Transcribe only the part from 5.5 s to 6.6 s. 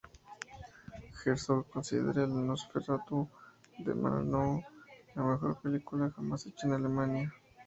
película jamás